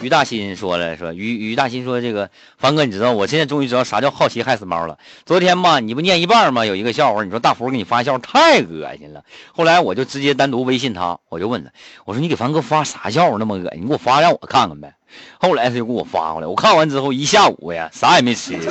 [0.00, 4.98] 于大新说了，说于于大新说这个凡哥，你知道我现在终于知道啥叫好奇害死猫了。
[5.26, 6.64] 昨天吧，你不念一半吗？
[6.64, 9.22] 有一个笑话，你说大福给你发笑太恶心了。
[9.52, 11.70] 后来我就直接单独微信他，我就问他，
[12.06, 13.82] 我说你给凡哥发啥笑话那么恶心？
[13.82, 14.94] 你给我发让我看看呗。
[15.38, 18.54] 后来他就给我发过来，我看完之后一下午呀，啥也没吃。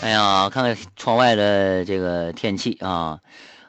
[0.00, 3.18] 哎呀，看看窗外的这个天气啊。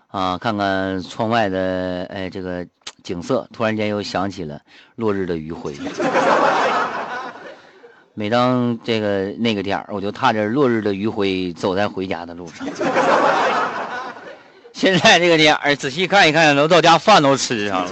[0.10, 2.66] 啊，看看窗外的哎，这个
[3.04, 4.60] 景色，突然间又想起了
[4.96, 5.76] 落日的余晖。
[8.16, 12.68] 每当这个那个点儿，我就踏着落日的余晖走在回家的路上。
[14.74, 17.92] 现在这个点儿，仔细看一看，都到家饭都吃上了。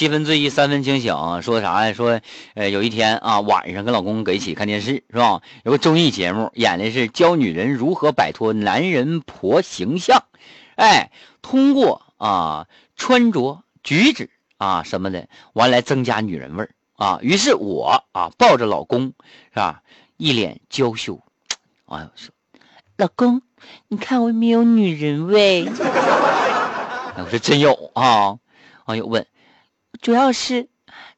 [0.00, 1.42] 七分醉意，三分清醒。
[1.42, 1.92] 说啥呀？
[1.92, 2.22] 说，
[2.54, 5.42] 呃，有一天啊，晚上跟老公搁一起看电视，是吧？
[5.62, 10.24] 有个综艺节目，演的是教女人如何摆脱男人婆形象，
[10.76, 11.10] 哎，
[11.42, 17.18] 通过啊穿着举止啊什么的，完来增加女人味儿啊。
[17.20, 19.12] 于是我啊抱着老公，
[19.52, 19.82] 是吧？
[20.16, 21.20] 一脸娇羞，
[21.84, 22.32] 哎呦说，
[22.96, 23.42] 老公，
[23.88, 25.66] 你看我有没有女人味？
[27.18, 28.38] 我说真有啊。
[28.86, 29.26] 网友问。
[30.00, 30.66] 主要是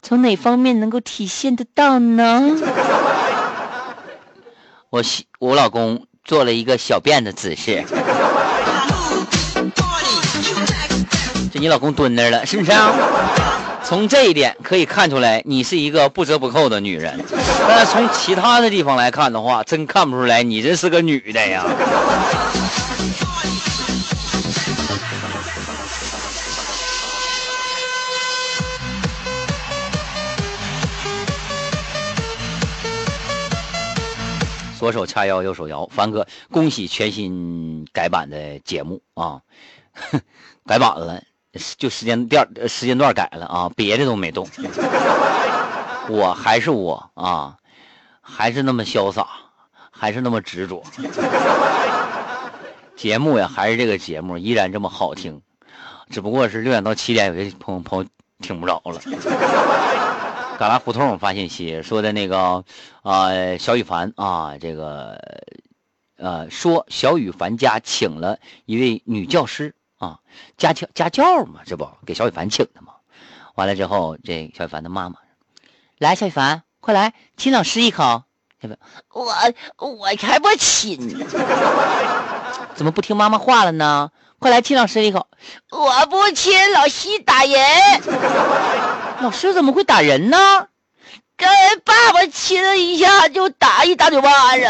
[0.03, 2.57] 从哪方面能够体现得到呢？
[4.91, 5.03] 我
[5.39, 7.85] 我老公做了一个小便的姿势，
[11.53, 12.73] 这你老公蹲那了，是不是？
[12.73, 12.93] 啊
[13.85, 17.23] 从这一点可以看出来，你是一个不折不扣的女人。
[17.69, 21.65] 但是从其他的地方来看的话，真看不出来你这是个女的呀。
[34.83, 35.87] 左手掐腰，右手摇。
[35.87, 39.41] 凡哥，恭喜全新改版的节目啊！
[40.67, 41.23] 改版了，
[41.77, 44.45] 就时间段时间段改了啊，别的都没动。
[46.11, 47.59] 我还是我啊，
[48.21, 49.29] 还是那么潇洒，
[49.93, 50.83] 还是那么执着。
[52.97, 55.43] 节目呀，还是这个节目，依然这么好听，
[56.11, 58.09] 只不过是六点到七点，有些朋朋友
[58.41, 59.01] 听不着了。
[60.59, 62.65] 旮旯胡同发信息说的那个，
[63.03, 65.21] 啊，小雨凡啊，这个，
[66.17, 70.21] 呃，说小雨凡家请了一位女教师啊，
[70.57, 72.95] 家教家教嘛，这不给小雨凡请的嘛？
[73.55, 75.17] 完了之后，这小雨凡的妈妈，
[75.99, 78.23] 来，小雨凡，快来亲老师一口。
[79.13, 79.35] 我
[79.79, 80.99] 我才不亲，
[82.75, 84.11] 怎么不听妈妈话了呢？
[84.39, 85.27] 快来亲老师一口。
[85.71, 87.61] 我不亲，老师打人。
[89.21, 90.67] 老师怎么会打人呢？
[91.37, 91.49] 跟
[91.85, 94.61] 爸爸亲了一下就打一大嘴巴子。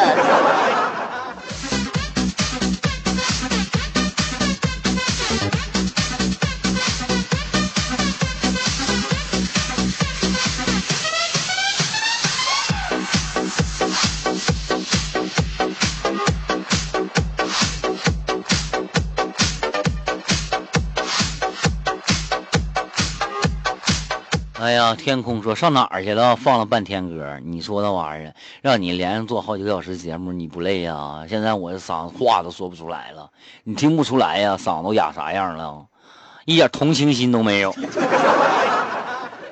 [24.63, 26.37] 哎呀，天空说上哪儿去了？
[26.37, 31.27] 放了半天歌，你说那玩意儿，让你连着做好几个小时节目，你不累呀？
[31.29, 33.29] 现在我这嗓子话都说不出来了，
[33.65, 34.57] 你听不出来呀？
[34.57, 35.85] 嗓子都哑啥样了？
[36.45, 37.75] 一点同情心都没有，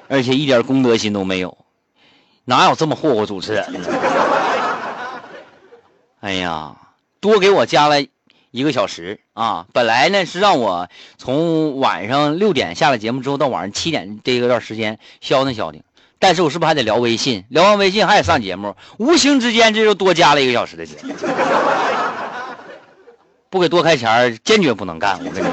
[0.06, 1.58] 而且一点公德心都没有，
[2.44, 3.92] 哪有这么霍霍主持人的？
[6.20, 6.76] 哎呀，
[7.20, 7.96] 多给我加了。
[8.50, 10.88] 一个小时啊，本来呢是让我
[11.18, 15.82] 从晚上六点下了节目之后到晚上七点这一段时间消停消停，
[16.18, 17.44] 但是我是不是还得聊微信？
[17.48, 21.14] 聊完微信还得上节目，无形之间这就多加了一个小时的节目。
[23.50, 25.18] 不给多开钱坚决不能干。
[25.24, 25.52] 我跟你说，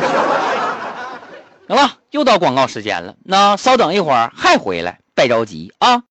[1.67, 6.03] 行了，又到广告时间了，那稍等一会儿还回来，别着急啊。